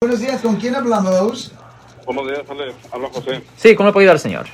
[0.00, 1.50] Buenos días, ¿con quién hablamos?
[2.06, 2.72] Buenos días, Ale.
[2.92, 3.42] habla José.
[3.56, 4.46] Sí, ¿cómo le puedo ayudar, señor?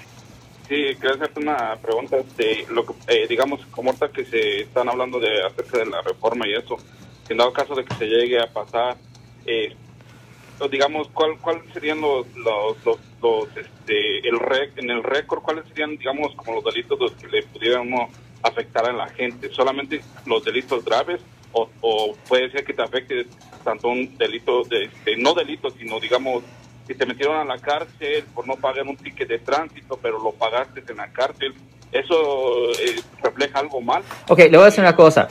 [0.67, 2.17] Sí, quería hacerte una pregunta.
[2.39, 6.01] De lo que, eh, digamos, como ahorita que se están hablando de acerca de la
[6.01, 6.79] reforma y eso,
[7.29, 8.97] en dado caso de que se llegue a pasar,
[9.45, 9.77] eh,
[10.71, 15.69] digamos, ¿cuál, cuál serían los, los, los, los, este, el rec, en el récord, cuáles
[15.69, 18.11] serían, digamos, como los delitos los que le pudiéramos
[18.43, 19.51] afectar a la gente?
[19.53, 21.21] ¿Solamente los delitos graves
[21.53, 23.27] o, o puede ser que te afecte
[23.65, 26.45] tanto un delito, de, no delito, sino, digamos,
[26.87, 30.33] si te metieron a la cárcel por no pagar un ticket de tránsito, pero lo
[30.33, 31.55] pagaste en la cárcel,
[31.91, 34.03] ¿eso eh, refleja algo mal?
[34.29, 35.29] Ok, le voy a decir una cosa.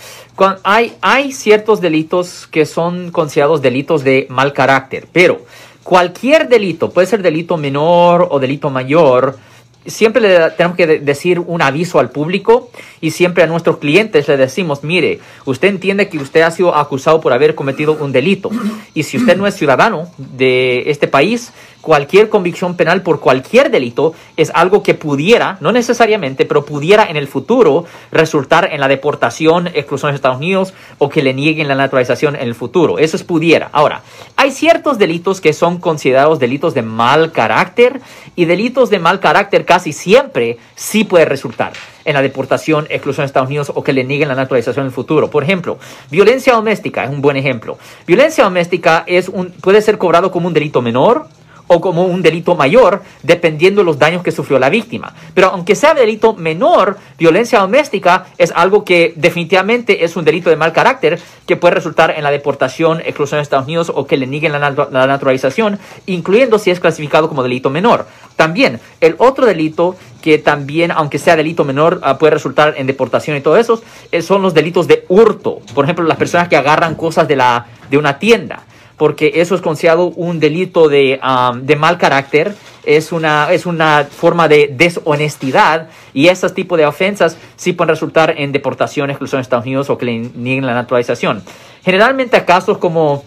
[0.63, 5.45] Hay, hay ciertos delitos que son considerados delitos de mal carácter, pero
[5.83, 9.37] cualquier delito, puede ser delito menor o delito mayor,
[9.85, 12.69] siempre le tenemos que de- decir un aviso al público
[13.01, 17.19] y siempre a nuestros clientes le decimos, mire, usted entiende que usted ha sido acusado
[17.21, 18.49] por haber cometido un delito.
[18.93, 21.51] Y si usted no es ciudadano de este país,
[21.83, 27.17] cualquier convicción penal por cualquier delito es algo que pudiera, no necesariamente, pero pudiera en
[27.17, 31.75] el futuro resultar en la deportación, exclusión de Estados Unidos o que le nieguen la
[31.75, 32.99] naturalización en el futuro.
[32.99, 33.69] Eso es pudiera.
[33.73, 34.01] Ahora,
[34.37, 37.99] hay ciertos delitos que son considerados delitos de mal carácter
[38.37, 41.73] y delitos de mal carácter casi siempre sí puede resultar
[42.05, 44.93] en la deportación, exclusión de Estados Unidos o que le nieguen la naturalización en el
[44.93, 45.29] futuro.
[45.29, 45.77] Por ejemplo,
[46.09, 47.77] violencia doméstica es un buen ejemplo.
[48.07, 51.27] Violencia doméstica es un, puede ser cobrado como un delito menor
[51.73, 55.13] o como un delito mayor, dependiendo de los daños que sufrió la víctima.
[55.33, 60.55] Pero aunque sea delito menor, violencia doméstica es algo que definitivamente es un delito de
[60.55, 64.27] mal carácter que puede resultar en la deportación, exclusión de Estados Unidos o que le
[64.27, 68.05] nieguen la, la naturalización, incluyendo si es clasificado como delito menor.
[68.35, 73.35] También, el otro delito que también, aunque sea delito menor, ah, puede resultar en deportación
[73.35, 73.81] y todo eso,
[74.11, 75.59] eh, son los delitos de hurto.
[75.73, 78.63] Por ejemplo, las personas que agarran cosas de, la, de una tienda
[78.97, 81.19] porque eso es considerado un delito de,
[81.61, 82.55] de mal carácter,
[82.85, 88.35] es una, es una forma de deshonestidad y esos tipos de ofensas sí pueden resultar
[88.37, 91.43] en deportación, exclusión de Estados Unidos o que le nieguen la naturalización.
[91.83, 93.23] Generalmente a casos como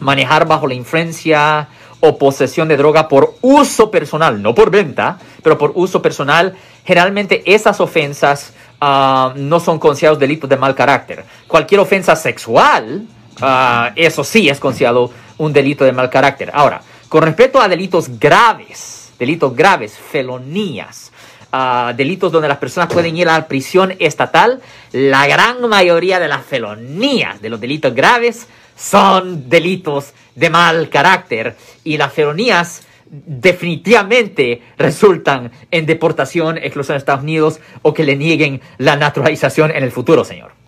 [0.00, 1.68] manejar bajo la influencia
[2.00, 7.42] o posesión de droga por uso personal, no por venta, pero por uso personal, generalmente
[7.44, 11.24] esas ofensas ah, no son considerados delitos de mal carácter.
[11.46, 13.06] Cualquier ofensa sexual,
[13.40, 16.50] ah, eso sí es considerado un delito de mal carácter.
[16.52, 21.12] Ahora, con respecto a delitos graves, delitos graves, felonías,
[21.52, 24.60] ah, delitos donde las personas pueden ir a la prisión estatal,
[24.92, 28.46] la gran mayoría de las felonías, de los delitos graves,
[28.76, 37.22] son delitos de mal carácter y las felonías definitivamente resultan en deportación, exclusión de Estados
[37.22, 40.59] Unidos o que le nieguen la naturalización en el futuro, señor.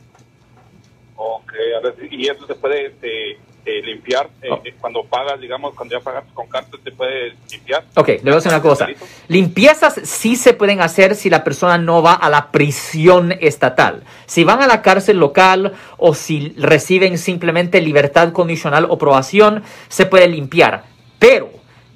[2.10, 3.32] Y eso se puede este,
[3.64, 4.60] eh, limpiar eh, Oh.
[4.80, 7.84] cuando pagas, digamos, cuando ya pagas con cartas, se puede limpiar.
[7.94, 8.88] Ok, le voy a decir una cosa.
[9.28, 14.02] Limpiezas sí se pueden hacer si la persona no va a la prisión estatal.
[14.26, 20.06] Si van a la cárcel local o si reciben simplemente libertad condicional o probación, se
[20.06, 20.84] puede limpiar.
[21.18, 21.50] Pero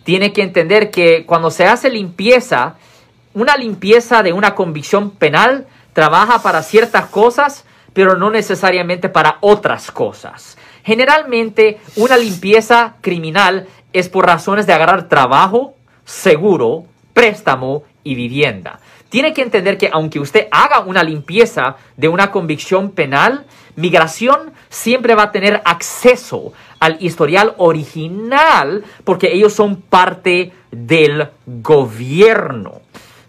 [0.04, 2.76] tiene que entender que cuando se hace limpieza,
[3.34, 7.65] una limpieza de una convicción penal trabaja para ciertas cosas,
[7.96, 10.58] pero no necesariamente para otras cosas.
[10.84, 16.84] Generalmente, una limpieza criminal es por razones de agarrar trabajo, seguro,
[17.14, 18.80] préstamo y vivienda.
[19.08, 23.46] Tiene que entender que aunque usted haga una limpieza de una convicción penal,
[23.76, 32.82] migración siempre va a tener acceso al historial original porque ellos son parte del gobierno.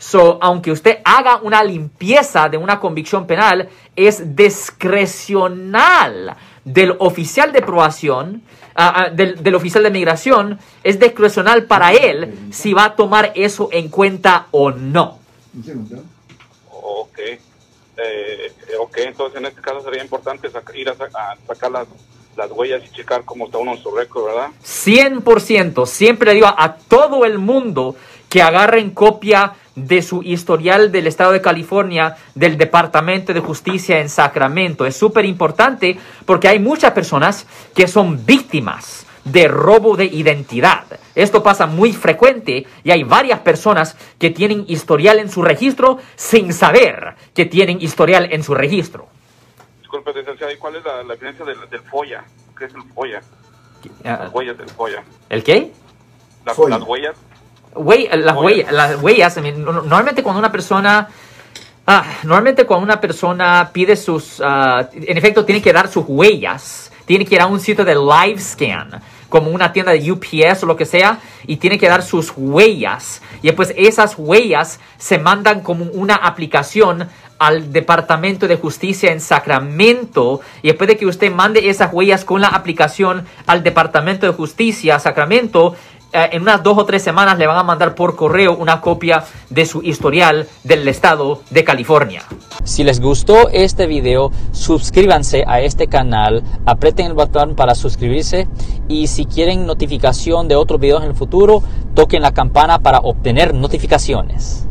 [0.10, 7.62] So, aunque usted haga una limpieza de una convicción penal, es discrecional del oficial de
[7.62, 8.42] probación,
[8.76, 13.32] ah, ah, del, del oficial de migración, es discrecional para él si va a tomar
[13.36, 15.20] eso en cuenta o no.
[16.72, 17.20] Ok.
[17.20, 21.88] Eh, ok, entonces en este caso sería importante ir a, sa- a sacar las,
[22.38, 24.50] las huellas y checar cómo está uno en su récord, ¿verdad?
[24.64, 27.96] 100%, siempre le digo a todo el mundo
[28.38, 34.10] que agarren copia de su historial del estado de California, del Departamento de Justicia en
[34.10, 34.86] Sacramento.
[34.86, 40.84] Es súper importante porque hay muchas personas que son víctimas de robo de identidad.
[41.16, 46.54] Esto pasa muy frecuente y hay varias personas que tienen historial en su registro sin
[46.54, 49.08] saber que tienen historial en su registro.
[49.80, 52.24] Disculpe, licenciado, ¿y cuál es la, la diferencia del, del FOIA?
[52.56, 53.20] ¿Qué es el FOIA?
[54.06, 55.04] Ah, Las huellas del FOIA.
[55.28, 55.72] ¿El qué?
[56.46, 57.16] Las huellas.
[57.78, 58.72] Güey, las Huellas.
[58.72, 61.08] las normalmente cuando una persona,
[61.86, 66.92] ah, normalmente cuando una persona pide sus, ah, en efecto tiene que dar sus huellas,
[67.06, 70.66] tiene que ir a un sitio de live scan como una tienda de UPS o
[70.66, 73.22] lo que sea, y tiene que dar sus huellas.
[73.42, 77.10] Y después esas huellas se mandan como una aplicación
[77.40, 82.42] al Departamento de Justicia en Sacramento y después de que usted mande esas huellas con
[82.42, 85.76] la aplicación al Departamento de Justicia Sacramento,
[86.12, 89.66] en unas dos o tres semanas le van a mandar por correo una copia de
[89.66, 92.24] su historial del estado de California.
[92.64, 98.48] Si les gustó este video, suscríbanse a este canal, aprieten el botón para suscribirse
[98.88, 101.64] y si quieren notificación de otros videos en el futuro,
[101.94, 104.68] toquen la campana para obtener notificaciones.